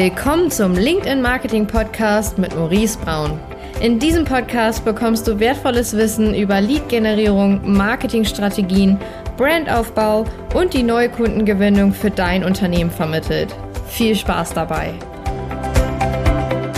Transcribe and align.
Willkommen 0.00 0.48
zum 0.48 0.74
LinkedIn 0.74 1.20
Marketing 1.20 1.66
Podcast 1.66 2.38
mit 2.38 2.54
Maurice 2.54 2.96
Braun. 3.00 3.36
In 3.80 3.98
diesem 3.98 4.24
Podcast 4.24 4.84
bekommst 4.84 5.26
du 5.26 5.40
wertvolles 5.40 5.96
Wissen 5.96 6.36
über 6.36 6.60
Lead-Generierung, 6.60 7.72
Marketingstrategien, 7.72 8.96
Brandaufbau 9.36 10.24
und 10.54 10.72
die 10.72 10.84
neue 10.84 11.08
Kundengewinnung 11.08 11.92
für 11.92 12.12
dein 12.12 12.44
Unternehmen 12.44 12.92
vermittelt. 12.92 13.52
Viel 13.88 14.14
Spaß 14.14 14.54
dabei! 14.54 14.94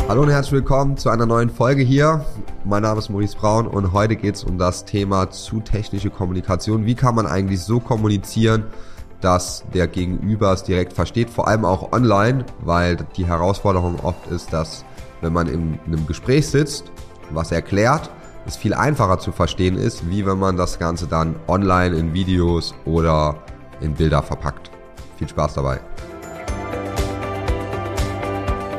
Hallo 0.09 0.23
und 0.23 0.31
herzlich 0.31 0.53
willkommen 0.53 0.97
zu 0.97 1.11
einer 1.11 1.27
neuen 1.27 1.51
Folge 1.51 1.83
hier. 1.83 2.25
Mein 2.65 2.85
Name 2.85 3.01
ist 3.01 3.11
Maurice 3.11 3.37
Braun 3.37 3.67
und 3.67 3.93
heute 3.93 4.17
geht 4.17 4.37
es 4.37 4.45
um 4.45 4.57
das 4.57 4.87
Thema 4.87 5.29
zu 5.29 5.61
technische 5.61 6.09
Kommunikation. 6.09 6.87
Wie 6.87 6.95
kann 6.95 7.15
man 7.17 7.27
eigentlich 7.27 7.61
so 7.61 7.81
kommunizieren, 7.81 8.65
dass 9.21 9.65
der 9.75 9.87
Gegenüber 9.87 10.53
es 10.53 10.63
direkt 10.63 10.93
versteht, 10.93 11.31
vor 11.31 11.49
allem 11.49 11.65
auch 11.65 11.93
online, 11.93 12.45
weil 12.61 12.97
die 13.17 13.27
Herausforderung 13.27 14.01
oft 14.03 14.27
ist, 14.29 14.53
dass 14.53 14.85
wenn 15.21 15.33
man 15.33 15.47
in 15.47 15.79
einem 15.87 16.07
Gespräch 16.07 16.49
sitzt, 16.49 16.91
was 17.31 17.53
erklärt, 17.53 18.11
es 18.47 18.57
viel 18.57 18.75
einfacher 18.75 19.19
zu 19.19 19.33
verstehen 19.33 19.77
ist, 19.77 20.09
wie 20.09 20.25
wenn 20.27 20.39
man 20.39 20.57
das 20.57 20.79
Ganze 20.79 21.07
dann 21.07 21.37
online 21.47 21.97
in 21.97 22.15
Videos 22.15 22.75
oder 22.85 23.37
in 23.81 23.95
Bilder 23.95 24.23
verpackt. 24.23 24.71
Viel 25.19 25.29
Spaß 25.29 25.55
dabei. 25.55 25.81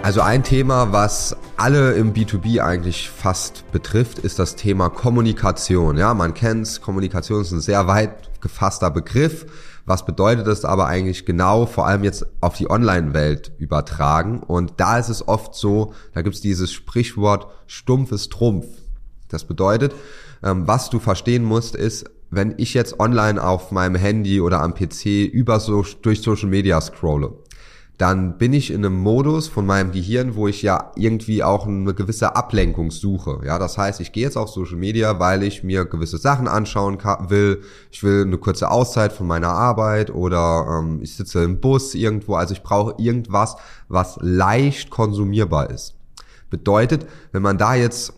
Also 0.03 0.21
ein 0.21 0.43
Thema, 0.43 0.91
was 0.91 1.37
alle 1.57 1.93
im 1.93 2.13
B2B 2.13 2.59
eigentlich 2.59 3.07
fast 3.07 3.71
betrifft, 3.71 4.17
ist 4.17 4.39
das 4.39 4.55
Thema 4.55 4.89
Kommunikation. 4.89 5.95
Ja, 5.95 6.15
man 6.15 6.33
kennt's. 6.33 6.81
Kommunikation 6.81 7.41
ist 7.41 7.51
ein 7.51 7.61
sehr 7.61 7.85
weit 7.85 8.41
gefasster 8.41 8.89
Begriff. 8.89 9.45
Was 9.85 10.03
bedeutet 10.03 10.47
das 10.47 10.65
aber 10.65 10.87
eigentlich 10.87 11.25
genau, 11.27 11.67
vor 11.67 11.85
allem 11.85 12.03
jetzt 12.03 12.25
auf 12.41 12.57
die 12.57 12.67
Online-Welt 12.67 13.51
übertragen? 13.59 14.39
Und 14.39 14.73
da 14.77 14.97
ist 14.97 15.09
es 15.09 15.27
oft 15.27 15.53
so, 15.53 15.93
da 16.15 16.23
gibt's 16.23 16.41
dieses 16.41 16.71
Sprichwort, 16.71 17.47
stumpf 17.67 18.11
ist 18.11 18.31
Trumpf. 18.31 18.65
Das 19.29 19.43
bedeutet, 19.43 19.93
ähm, 20.41 20.67
was 20.67 20.89
du 20.89 20.97
verstehen 20.97 21.43
musst, 21.43 21.75
ist, 21.75 22.09
wenn 22.31 22.55
ich 22.57 22.73
jetzt 22.73 22.99
online 22.99 23.43
auf 23.43 23.71
meinem 23.71 23.95
Handy 23.95 24.41
oder 24.41 24.61
am 24.61 24.73
PC 24.73 25.25
über 25.31 25.59
so 25.59 25.85
durch 26.01 26.21
Social 26.21 26.49
Media 26.49 26.81
scrolle, 26.81 27.33
dann 28.01 28.39
bin 28.39 28.51
ich 28.51 28.71
in 28.71 28.83
einem 28.83 28.97
Modus 28.97 29.47
von 29.47 29.63
meinem 29.63 29.91
Gehirn, 29.91 30.33
wo 30.33 30.47
ich 30.47 30.63
ja 30.63 30.91
irgendwie 30.95 31.43
auch 31.43 31.67
eine 31.67 31.93
gewisse 31.93 32.35
Ablenkung 32.35 32.89
suche. 32.89 33.41
Ja, 33.45 33.59
das 33.59 33.77
heißt, 33.77 34.01
ich 34.01 34.11
gehe 34.11 34.23
jetzt 34.23 34.37
auf 34.37 34.49
Social 34.49 34.77
Media, 34.77 35.19
weil 35.19 35.43
ich 35.43 35.63
mir 35.63 35.85
gewisse 35.85 36.17
Sachen 36.17 36.47
anschauen 36.47 36.97
will. 37.29 37.61
Ich 37.91 38.01
will 38.01 38.23
eine 38.23 38.39
kurze 38.39 38.71
Auszeit 38.71 39.13
von 39.13 39.27
meiner 39.27 39.49
Arbeit 39.49 40.09
oder 40.09 40.79
ähm, 40.79 40.99
ich 41.03 41.15
sitze 41.15 41.43
im 41.43 41.61
Bus 41.61 41.93
irgendwo. 41.93 42.33
Also 42.33 42.55
ich 42.55 42.63
brauche 42.63 42.95
irgendwas, 42.97 43.55
was 43.87 44.17
leicht 44.19 44.89
konsumierbar 44.89 45.69
ist. 45.69 45.93
Bedeutet, 46.49 47.05
wenn 47.31 47.43
man 47.43 47.59
da 47.59 47.75
jetzt 47.75 48.13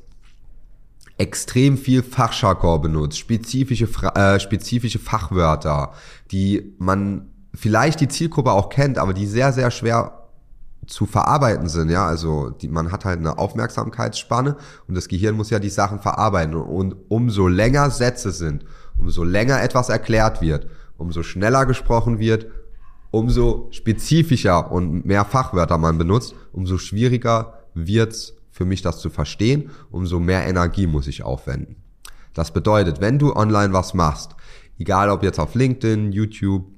extrem 1.18 1.78
viel 1.78 2.03
Fachjargon 2.03 2.81
benutzt, 2.81 3.20
spezifische, 3.20 3.90
äh, 4.16 4.40
spezifische 4.40 5.00
Fachwörter, 5.00 5.92
die 6.31 6.73
man 6.80 7.33
vielleicht 7.54 8.00
die 8.00 8.08
Zielgruppe 8.08 8.52
auch 8.52 8.70
kennt, 8.70 8.98
aber 8.98 9.14
die 9.14 9.28
sehr, 9.28 9.54
sehr 9.54 9.72
schwer 9.72 10.20
zu 10.88 11.06
verarbeiten 11.06 11.70
sind, 11.70 11.90
ja, 11.90 12.06
also 12.06 12.50
die, 12.50 12.68
man 12.68 12.92
hat 12.92 13.06
halt 13.06 13.20
eine 13.20 13.38
Aufmerksamkeitsspanne 13.38 14.58
und 14.88 14.96
das 14.96 15.08
Gehirn 15.08 15.36
muss 15.36 15.50
ja 15.50 15.59
die 15.59 15.70
Sachen 15.70 16.00
verarbeiten 16.00 16.56
und 16.56 16.96
umso 17.08 17.48
länger 17.48 17.90
Sätze 17.90 18.31
sind, 18.31 18.66
umso 18.98 19.24
länger 19.24 19.62
etwas 19.62 19.90
erklärt 19.90 20.42
wird, 20.42 20.68
umso 20.98 21.24
schneller 21.24 21.66
gesprochen 21.66 22.20
wird, 22.20 22.48
umso 23.12 23.68
spezifischer 23.72 24.72
und 24.72 25.06
mehr 25.06 25.24
Fachwörter 25.24 25.78
man 25.78 25.98
benutzt, 25.98 26.36
umso 26.52 26.78
schwieriger 26.78 27.54
wird's 27.74 28.34
für 28.52 28.66
mich 28.66 28.81
das 28.81 29.00
zu 29.00 29.09
verstehen, 29.09 29.72
umso 29.90 30.20
mehr 30.20 30.46
Energie 30.46 30.88
muss 30.88 31.08
ich 31.08 31.24
aufwenden. 31.24 31.78
Das 32.34 32.52
bedeutet, 32.52 33.02
wenn 33.02 33.19
du 33.19 33.36
online 33.36 33.74
was 33.74 33.94
machst, 33.94 34.36
egal 34.78 35.09
ob 35.09 35.24
jetzt 35.24 35.40
auf 35.40 35.56
LinkedIn, 35.56 36.12
YouTube, 36.12 36.72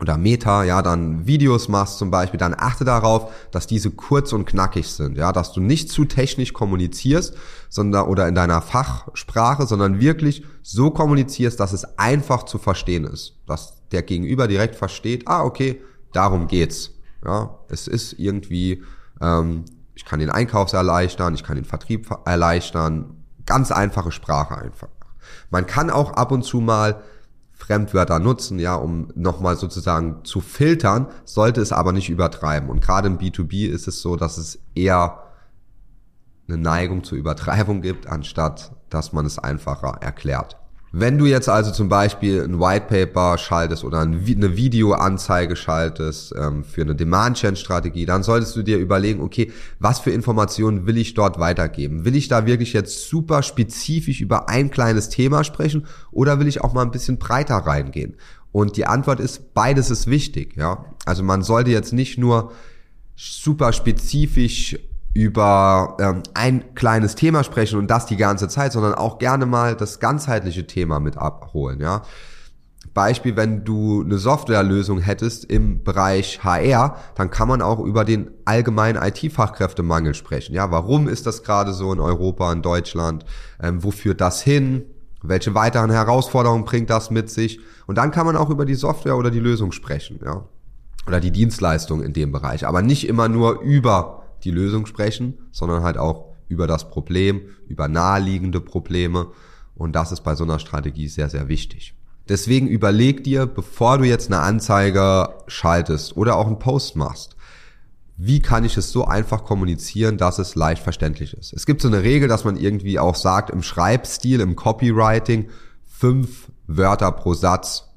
oder 0.00 0.16
Meta, 0.16 0.64
ja, 0.64 0.82
dann 0.82 1.26
Videos 1.26 1.68
machst 1.68 1.98
zum 1.98 2.10
Beispiel, 2.10 2.38
dann 2.38 2.54
achte 2.56 2.84
darauf, 2.84 3.32
dass 3.50 3.66
diese 3.66 3.90
kurz 3.90 4.32
und 4.32 4.44
knackig 4.44 4.88
sind, 4.88 5.16
ja, 5.16 5.32
dass 5.32 5.52
du 5.52 5.60
nicht 5.60 5.90
zu 5.90 6.04
technisch 6.04 6.52
kommunizierst, 6.52 7.36
sondern 7.68 8.06
oder 8.06 8.26
in 8.28 8.34
deiner 8.34 8.62
Fachsprache, 8.62 9.66
sondern 9.66 10.00
wirklich 10.00 10.44
so 10.62 10.90
kommunizierst, 10.90 11.60
dass 11.60 11.72
es 11.72 11.98
einfach 11.98 12.44
zu 12.44 12.58
verstehen 12.58 13.04
ist, 13.04 13.36
dass 13.46 13.74
der 13.92 14.02
Gegenüber 14.02 14.48
direkt 14.48 14.76
versteht, 14.76 15.26
ah, 15.26 15.42
okay, 15.42 15.80
darum 16.12 16.46
geht's, 16.46 16.92
ja, 17.24 17.58
es 17.68 17.86
ist 17.86 18.14
irgendwie, 18.14 18.82
ähm, 19.20 19.64
ich 19.94 20.04
kann 20.04 20.20
den 20.20 20.30
Einkauf 20.30 20.72
erleichtern, 20.72 21.34
ich 21.34 21.44
kann 21.44 21.56
den 21.56 21.64
Vertrieb 21.64 22.08
erleichtern, 22.24 23.16
ganz 23.46 23.70
einfache 23.70 24.12
Sprache 24.12 24.56
einfach. 24.56 24.88
Man 25.50 25.66
kann 25.66 25.90
auch 25.90 26.12
ab 26.12 26.32
und 26.32 26.42
zu 26.42 26.60
mal 26.60 27.02
Fremdwörter 27.60 28.18
nutzen, 28.18 28.58
ja, 28.58 28.74
um 28.74 29.08
nochmal 29.14 29.56
sozusagen 29.56 30.24
zu 30.24 30.40
filtern, 30.40 31.06
sollte 31.24 31.60
es 31.60 31.72
aber 31.72 31.92
nicht 31.92 32.08
übertreiben. 32.08 32.70
Und 32.70 32.80
gerade 32.80 33.06
im 33.06 33.18
B2B 33.18 33.68
ist 33.68 33.86
es 33.86 34.00
so, 34.00 34.16
dass 34.16 34.38
es 34.38 34.58
eher 34.74 35.22
eine 36.48 36.58
Neigung 36.58 37.04
zur 37.04 37.18
Übertreibung 37.18 37.82
gibt, 37.82 38.06
anstatt 38.06 38.72
dass 38.88 39.12
man 39.12 39.24
es 39.24 39.38
einfacher 39.38 39.98
erklärt. 40.00 40.56
Wenn 40.92 41.18
du 41.18 41.26
jetzt 41.26 41.48
also 41.48 41.70
zum 41.70 41.88
Beispiel 41.88 42.42
ein 42.42 42.58
White 42.58 42.86
Paper 42.88 43.38
schaltest 43.38 43.84
oder 43.84 44.00
eine 44.00 44.26
Videoanzeige 44.26 45.54
schaltest 45.54 46.34
ähm, 46.36 46.64
für 46.64 46.82
eine 46.82 46.96
Demand-Gen-Strategie, 46.96 48.06
dann 48.06 48.24
solltest 48.24 48.56
du 48.56 48.62
dir 48.62 48.78
überlegen, 48.78 49.20
okay, 49.20 49.52
was 49.78 50.00
für 50.00 50.10
Informationen 50.10 50.86
will 50.86 50.98
ich 50.98 51.14
dort 51.14 51.38
weitergeben? 51.38 52.04
Will 52.04 52.16
ich 52.16 52.26
da 52.26 52.44
wirklich 52.44 52.72
jetzt 52.72 53.08
super 53.08 53.44
spezifisch 53.44 54.20
über 54.20 54.48
ein 54.48 54.72
kleines 54.72 55.08
Thema 55.10 55.44
sprechen 55.44 55.86
oder 56.10 56.40
will 56.40 56.48
ich 56.48 56.60
auch 56.60 56.72
mal 56.72 56.82
ein 56.82 56.90
bisschen 56.90 57.18
breiter 57.18 57.56
reingehen? 57.56 58.16
Und 58.50 58.76
die 58.76 58.86
Antwort 58.86 59.20
ist, 59.20 59.54
beides 59.54 59.90
ist 59.90 60.08
wichtig, 60.08 60.56
ja. 60.56 60.86
Also 61.06 61.22
man 61.22 61.42
sollte 61.42 61.70
jetzt 61.70 61.92
nicht 61.92 62.18
nur 62.18 62.50
super 63.14 63.72
spezifisch 63.72 64.76
über 65.12 65.96
ähm, 66.00 66.22
ein 66.34 66.74
kleines 66.74 67.14
Thema 67.14 67.42
sprechen 67.42 67.78
und 67.78 67.90
das 67.90 68.06
die 68.06 68.16
ganze 68.16 68.48
Zeit, 68.48 68.72
sondern 68.72 68.94
auch 68.94 69.18
gerne 69.18 69.46
mal 69.46 69.74
das 69.74 69.98
ganzheitliche 69.98 70.66
Thema 70.66 71.00
mit 71.00 71.16
abholen, 71.16 71.80
ja. 71.80 72.02
Beispiel, 72.92 73.36
wenn 73.36 73.64
du 73.64 74.02
eine 74.02 74.18
Softwarelösung 74.18 74.98
hättest 74.98 75.44
im 75.44 75.84
Bereich 75.84 76.42
HR, 76.42 76.96
dann 77.14 77.30
kann 77.30 77.46
man 77.46 77.62
auch 77.62 77.78
über 77.78 78.04
den 78.04 78.30
allgemeinen 78.44 79.00
IT-Fachkräftemangel 79.00 80.14
sprechen. 80.14 80.54
Ja, 80.54 80.72
warum 80.72 81.06
ist 81.06 81.26
das 81.26 81.44
gerade 81.44 81.72
so 81.72 81.92
in 81.92 82.00
Europa, 82.00 82.52
in 82.52 82.62
Deutschland? 82.62 83.24
Ähm, 83.62 83.84
wo 83.84 83.92
führt 83.92 84.20
das 84.20 84.42
hin? 84.42 84.86
Welche 85.22 85.54
weiteren 85.54 85.90
Herausforderungen 85.90 86.64
bringt 86.64 86.90
das 86.90 87.10
mit 87.10 87.30
sich? 87.30 87.60
Und 87.86 87.96
dann 87.96 88.10
kann 88.10 88.26
man 88.26 88.36
auch 88.36 88.50
über 88.50 88.64
die 88.64 88.74
Software 88.74 89.16
oder 89.16 89.30
die 89.30 89.40
Lösung 89.40 89.70
sprechen, 89.70 90.18
ja. 90.24 90.44
Oder 91.06 91.20
die 91.20 91.30
Dienstleistung 91.30 92.02
in 92.02 92.12
dem 92.12 92.32
Bereich. 92.32 92.66
Aber 92.66 92.82
nicht 92.82 93.08
immer 93.08 93.28
nur 93.28 93.60
über 93.60 94.19
die 94.40 94.50
Lösung 94.50 94.86
sprechen, 94.86 95.38
sondern 95.52 95.82
halt 95.82 95.98
auch 95.98 96.30
über 96.48 96.66
das 96.66 96.90
Problem, 96.90 97.42
über 97.68 97.88
naheliegende 97.88 98.60
Probleme. 98.60 99.28
Und 99.74 99.94
das 99.94 100.12
ist 100.12 100.22
bei 100.22 100.34
so 100.34 100.44
einer 100.44 100.58
Strategie 100.58 101.08
sehr, 101.08 101.30
sehr 101.30 101.48
wichtig. 101.48 101.94
Deswegen 102.28 102.68
überleg 102.68 103.24
dir, 103.24 103.46
bevor 103.46 103.98
du 103.98 104.04
jetzt 104.04 104.28
eine 104.28 104.40
Anzeige 104.40 105.30
schaltest 105.46 106.16
oder 106.16 106.36
auch 106.36 106.46
einen 106.46 106.58
Post 106.58 106.96
machst, 106.96 107.36
wie 108.16 108.40
kann 108.40 108.64
ich 108.64 108.76
es 108.76 108.92
so 108.92 109.06
einfach 109.06 109.44
kommunizieren, 109.44 110.18
dass 110.18 110.38
es 110.38 110.54
leicht 110.54 110.82
verständlich 110.82 111.32
ist. 111.32 111.54
Es 111.54 111.64
gibt 111.64 111.80
so 111.80 111.88
eine 111.88 112.02
Regel, 112.02 112.28
dass 112.28 112.44
man 112.44 112.56
irgendwie 112.56 112.98
auch 112.98 113.14
sagt, 113.14 113.48
im 113.48 113.62
Schreibstil, 113.62 114.40
im 114.40 114.56
Copywriting, 114.56 115.48
fünf 115.88 116.50
Wörter 116.66 117.10
pro 117.12 117.32
Satz 117.32 117.88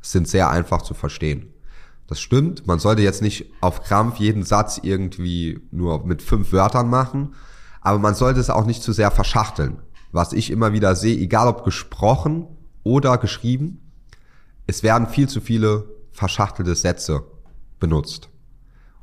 sind 0.00 0.26
sehr 0.26 0.50
einfach 0.50 0.82
zu 0.82 0.94
verstehen. 0.94 1.52
Das 2.10 2.20
stimmt. 2.20 2.66
Man 2.66 2.80
sollte 2.80 3.02
jetzt 3.02 3.22
nicht 3.22 3.52
auf 3.60 3.84
Krampf 3.84 4.16
jeden 4.16 4.42
Satz 4.42 4.80
irgendwie 4.82 5.60
nur 5.70 6.04
mit 6.04 6.22
fünf 6.22 6.52
Wörtern 6.52 6.90
machen. 6.90 7.36
Aber 7.80 8.00
man 8.00 8.16
sollte 8.16 8.40
es 8.40 8.50
auch 8.50 8.66
nicht 8.66 8.82
zu 8.82 8.92
sehr 8.92 9.12
verschachteln. 9.12 9.78
Was 10.10 10.32
ich 10.32 10.50
immer 10.50 10.72
wieder 10.72 10.96
sehe, 10.96 11.16
egal 11.16 11.46
ob 11.46 11.64
gesprochen 11.64 12.48
oder 12.82 13.16
geschrieben, 13.16 13.92
es 14.66 14.82
werden 14.82 15.06
viel 15.06 15.28
zu 15.28 15.40
viele 15.40 15.88
verschachtelte 16.10 16.74
Sätze 16.74 17.22
benutzt. 17.78 18.28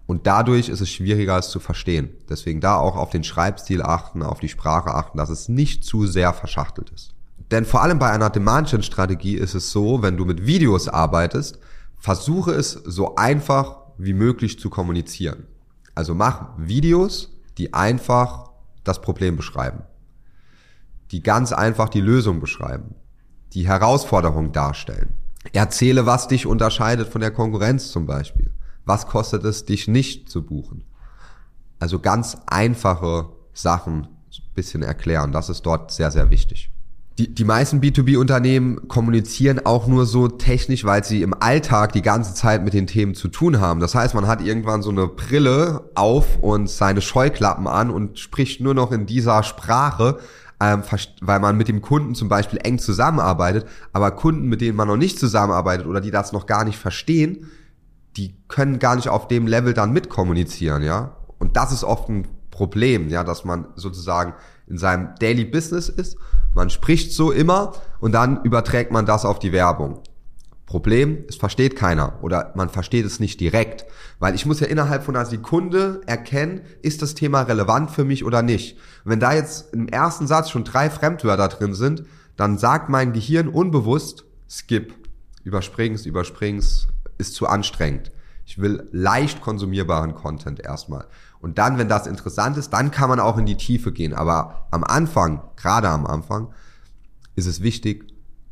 Und 0.06 0.27
dadurch 0.27 0.68
ist 0.68 0.81
es 0.81 0.89
schwieriger, 0.89 1.38
es 1.38 1.50
zu 1.50 1.62
verstehen. 1.62 2.10
Deswegen 2.30 2.60
da 2.60 2.75
auch 2.75 2.98
auf 2.98 3.10
den 3.10 3.24
Schreibstil 3.24 3.81
achten, 3.81 4.21
auf 4.21 4.42
die 4.42 4.50
Sprache 4.50 4.94
achten, 4.94 5.18
dass 5.18 5.30
es 5.30 5.48
nicht 5.48 5.86
zu 5.86 6.06
sehr 6.07 6.33
verschachtelt 6.33 6.89
ist. 6.89 7.13
Denn 7.51 7.63
vor 7.63 7.81
allem 7.81 8.00
bei 8.00 8.10
einer 8.10 8.30
Demand-Strategie 8.30 9.36
ist 9.36 9.56
es 9.56 9.71
so, 9.71 10.01
wenn 10.01 10.18
du 10.18 10.25
mit 10.25 10.45
Videos 10.45 10.89
arbeitest, 10.89 11.60
versuche 11.98 12.52
es 12.52 12.72
so 12.72 13.16
einfach 13.16 13.78
wie 13.98 14.14
möglich 14.14 14.60
zu 14.60 14.70
kommunizieren. 14.70 15.48
Also 15.96 16.14
mach 16.14 16.50
Videos, 16.58 17.38
die 17.58 17.74
einfach 17.74 18.52
das 18.84 19.02
Problem 19.02 19.36
beschreiben, 19.36 19.84
die 21.12 21.24
ganz 21.24 21.52
einfach 21.52 21.90
die 21.90 22.02
Lösung 22.02 22.40
beschreiben, 22.40 22.96
die 23.54 23.68
Herausforderung 23.68 24.52
darstellen. 24.52 25.14
Erzähle, 25.54 26.06
was 26.06 26.28
dich 26.28 26.46
unterscheidet 26.46 27.08
von 27.08 27.22
der 27.22 27.32
Konkurrenz 27.32 27.92
zum 27.92 28.06
Beispiel. 28.06 28.52
was 28.86 29.06
kostet 29.06 29.44
es, 29.44 29.66
dich 29.66 29.90
nicht 29.90 30.30
zu 30.30 30.46
buchen? 30.46 30.86
Also 31.78 32.00
ganz 32.00 32.38
einfache 32.48 33.30
Sachen 33.54 34.04
ein 34.06 34.54
bisschen 34.56 34.82
erklären. 34.82 35.34
Das 35.34 35.50
ist 35.50 35.66
dort 35.66 35.92
sehr, 35.92 36.10
sehr 36.10 36.30
wichtig. 36.30 36.72
Die, 37.18 37.34
die 37.34 37.46
meisten 37.46 37.81
B2B-Unternehmen 37.81 38.88
kommunizieren 38.88 39.66
auch 39.66 39.88
nur 39.88 40.06
so 40.06 40.28
technisch, 40.28 40.86
weil 40.86 41.04
sie 41.04 41.24
im 41.24 41.34
Alltag 41.34 41.94
die 41.94 42.04
ganze 42.04 42.36
Zeit 42.36 42.64
mit 42.64 42.75
den 42.75 42.86
Themen 42.86 43.16
zu 43.16 43.28
tun 43.28 43.60
haben. 43.60 43.80
Das 43.80 43.96
heißt, 43.96 44.14
man 44.14 44.28
hat 44.28 44.40
irgendwann 44.40 44.84
so 44.84 44.92
eine 44.92 45.08
Brille 45.08 45.90
auf 45.96 46.38
und 46.38 46.69
seine 46.69 47.02
Scheuklappen 47.02 47.66
an 47.66 47.90
und 47.90 48.19
spricht 48.19 48.62
nur 48.62 48.75
noch 48.75 48.92
in 48.92 49.08
dieser 49.08 49.42
Sprache, 49.42 50.19
ähm, 50.62 50.84
weil 51.22 51.40
man 51.40 51.58
mit 51.58 51.68
dem 51.68 51.81
Kunden 51.81 52.14
zum 52.14 52.30
Beispiel 52.30 52.60
eng 52.64 52.78
zusammenarbeitet. 52.78 53.66
Aber 53.94 54.12
Kunden, 54.12 54.48
mit 54.48 54.62
denen 54.62 54.78
man 54.78 54.88
noch 54.88 54.98
nicht 54.98 55.18
zusammenarbeitet 55.18 55.88
oder 55.88 56.02
die 56.02 56.12
das 56.12 56.34
noch 56.34 56.46
gar 56.46 56.66
nicht 56.66 56.78
verstehen, 56.78 57.50
die 58.16 58.36
können 58.48 58.78
gar 58.78 58.96
nicht 58.96 59.10
auf 59.10 59.28
dem 59.28 59.48
Level 59.48 59.74
dann 59.74 59.92
mitkommunizieren, 59.92 60.84
ja. 60.84 61.18
Und 61.40 61.58
das 61.58 61.72
ist 61.72 61.84
oft 61.84 62.10
ein 62.10 62.28
Problem, 62.52 63.10
ja, 63.10 63.24
dass 63.24 63.44
man 63.44 63.68
sozusagen 63.75 64.34
in 64.68 64.78
seinem 64.78 65.16
Daily 65.20 65.46
Business 65.46 65.90
ist. 65.90 66.18
Man 66.57 66.71
spricht 66.71 67.13
so 67.13 67.31
immer 67.31 67.74
und 68.00 68.13
dann 68.13 68.42
überträgt 68.42 68.92
man 68.92 69.06
das 69.06 69.25
auf 69.25 69.38
die 69.38 69.51
Werbung. 69.51 70.00
Problem, 70.65 71.24
es 71.30 71.36
versteht 71.36 71.75
keiner 71.75 72.18
oder 72.24 72.51
man 72.56 72.69
versteht 72.69 73.06
es 73.06 73.19
nicht 73.19 73.39
direkt, 73.39 73.86
weil 74.18 74.33
ich 74.33 74.48
muss 74.48 74.59
ja 74.59 74.65
innerhalb 74.65 75.04
von 75.04 75.15
einer 75.15 75.27
Sekunde 75.27 76.01
erkennen, 76.07 76.62
ist 76.81 77.04
das 77.04 77.13
Thema 77.13 77.44
relevant 77.44 77.92
für 77.92 78.04
mich 78.04 78.25
oder 78.25 78.42
nicht. 78.42 78.75
Und 79.06 79.12
wenn 79.12 79.19
da 79.19 79.33
jetzt 79.33 79.71
im 79.71 79.88
ersten 79.88 80.25
Satz 80.25 80.50
schon 80.50 80.63
drei 80.63 80.89
Fremdwörter 80.89 81.48
drin 81.48 81.75
sind, 81.75 82.06
dann 82.38 82.57
sagt 82.57 82.89
mein 82.89 83.13
Gehirn 83.13 83.50
unbewusst, 83.50 84.25
skip, 84.50 84.95
überspring's, 85.44 86.07
überspring's, 86.07 86.88
ist 87.19 87.36
zu 87.36 87.45
anstrengend. 87.45 88.12
Ich 88.48 88.60
will 88.60 88.88
leicht 88.92 89.42
konsumierbaren 89.42 90.15
Content 90.15 90.60
erstmal. 90.60 91.06
Und 91.48 91.58
dann, 91.60 91.78
wenn 91.78 91.88
das 91.88 92.08
interessant 92.08 92.58
ist, 92.58 92.72
dann 92.72 92.92
kann 92.92 93.08
man 93.08 93.22
auch 93.22 93.38
in 93.38 93.46
die 93.46 93.56
Tiefe 93.56 93.94
gehen. 93.94 94.14
Aber 94.14 94.68
am 94.70 94.84
Anfang, 94.84 95.42
gerade 95.56 95.88
am 95.88 96.06
Anfang, 96.06 96.50
ist 97.38 97.46
es 97.46 97.64
wichtig, 97.64 98.04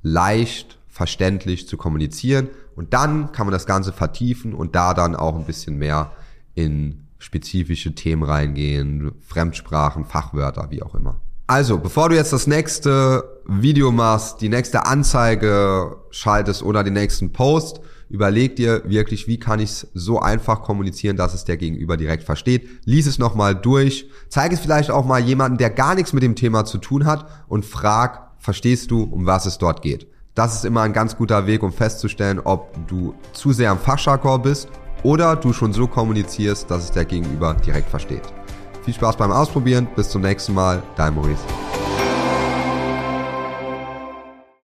leicht 0.02 0.80
verständlich 0.88 1.68
zu 1.68 1.76
kommunizieren. 1.76 2.48
Und 2.74 2.94
dann 2.94 3.34
kann 3.34 3.48
man 3.48 3.52
das 3.52 3.66
Ganze 3.66 3.92
vertiefen 3.92 4.54
und 4.54 4.76
da 4.76 4.94
dann 4.94 5.14
auch 5.14 5.36
ein 5.36 5.44
bisschen 5.44 5.78
mehr 5.78 6.14
in 6.54 7.08
spezifische 7.18 7.96
Themen 7.96 8.24
reingehen, 8.24 9.12
Fremdsprachen, 9.20 10.06
Fachwörter, 10.06 10.68
wie 10.70 10.82
auch 10.82 10.96
immer. 10.96 11.20
Also, 11.48 11.80
bevor 11.80 12.08
du 12.08 12.16
jetzt 12.16 12.32
das 12.32 12.48
nächste 12.48 13.42
Video 13.46 13.92
machst, 13.92 14.40
die 14.40 14.48
nächste 14.48 14.86
Anzeige 14.86 15.98
schaltest 16.12 16.64
oder 16.64 16.82
den 16.82 16.94
nächsten 16.94 17.34
Post, 17.34 17.82
überleg 18.10 18.56
dir 18.56 18.84
wirklich, 18.86 19.28
wie 19.28 19.40
kann 19.40 19.60
ich 19.60 19.72
es 19.72 19.88
so 19.94 20.20
einfach 20.20 20.62
kommunizieren, 20.62 21.18
dass 21.18 21.34
es 21.34 21.46
der 21.46 21.58
Gegenüber 21.58 21.98
direkt 21.98 22.24
versteht. 22.24 22.68
Lies 22.86 23.08
es 23.08 23.20
nochmal 23.20 23.56
durch, 23.56 24.10
zeig 24.30 24.52
es 24.52 24.60
vielleicht 24.60 24.92
auch 24.92 25.06
mal 25.06 25.20
jemanden, 25.20 25.58
der 25.58 25.70
gar 25.70 25.96
nichts 25.96 26.14
mit 26.14 26.24
dem 26.24 26.36
Thema 26.36 26.66
zu 26.66 26.78
tun 26.78 27.06
hat 27.06 27.28
und 27.48 27.66
frag, 27.66 28.32
verstehst 28.40 28.92
du, 28.92 29.04
um 29.04 29.26
was 29.26 29.46
es 29.46 29.58
dort 29.58 29.82
geht. 29.82 30.08
Das 30.36 30.56
ist 30.56 30.66
immer 30.66 30.82
ein 30.82 30.94
ganz 30.94 31.16
guter 31.16 31.48
Weg, 31.48 31.64
um 31.64 31.72
festzustellen, 31.72 32.40
ob 32.44 32.76
du 32.88 33.16
zu 33.32 33.54
sehr 33.54 33.72
am 33.72 33.80
Fachjargon 33.80 34.42
bist 34.42 34.70
oder 35.02 35.36
du 35.36 35.54
schon 35.54 35.72
so 35.72 35.88
kommunizierst, 35.88 36.70
dass 36.70 36.84
es 36.84 36.92
der 36.92 37.06
Gegenüber 37.06 37.54
direkt 37.54 37.90
versteht. 37.90 38.24
Viel 38.84 38.94
Spaß 38.94 39.18
beim 39.18 39.32
Ausprobieren, 39.32 39.88
bis 39.96 40.10
zum 40.10 40.22
nächsten 40.22 40.54
Mal, 40.54 40.84
dein 40.96 41.16
Maurice. 41.16 41.44